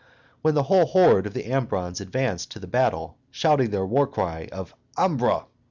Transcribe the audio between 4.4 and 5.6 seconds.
of Ambra!